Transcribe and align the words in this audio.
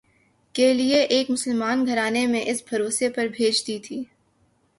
کے 0.55 0.71
لئے 0.73 1.01
ایک 1.03 1.29
مسلمان 1.31 1.85
گھرانے 1.85 2.25
میں 2.27 2.41
اِس 2.41 2.63
بھروسے 2.69 3.09
پر 3.09 3.27
بھیج 3.37 3.63
دی 3.67 3.77
تھی 3.79 4.03